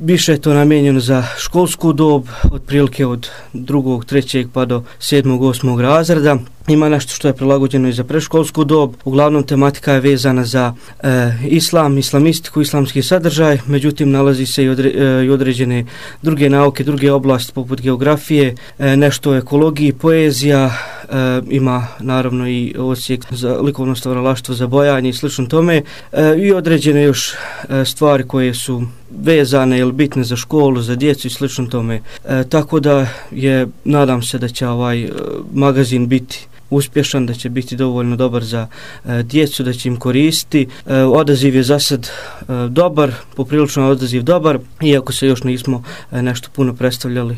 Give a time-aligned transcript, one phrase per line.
[0.00, 5.80] više je to namijenjeno za školsku dob, otprilike od drugog, trećeg pa do sedmog, osmog
[5.80, 6.36] razreda.
[6.68, 8.94] Ima nešto što je prilagođeno i za preškolsku dob.
[9.04, 14.90] Uglavnom tematika je vezana za e, islam, islamistiku, islamski sadržaj, međutim nalazi se i, odre,
[14.90, 15.84] e, i određene
[16.22, 20.70] druge nauke, druge oblasti poput geografije, e, nešto o ekologiji, poezija,
[21.08, 25.82] e, ima naravno i osjek za likovno stvaralaštvo, za bojanje i slično tome
[26.12, 31.26] e, i određene još e, stvari koje su vezane ili bitne za školu, za djecu
[31.26, 32.00] i slično tome.
[32.24, 35.10] E, tako da je, nadam se da će ovaj e,
[35.52, 38.66] magazin biti uspješan, da će biti dovoljno dobar za
[39.04, 40.68] e, djecu, da će im koristiti.
[40.86, 46.22] E, odaziv je za sad e, dobar, poprilično odaziv dobar, iako se još nismo e,
[46.22, 47.36] nešto puno predstavljali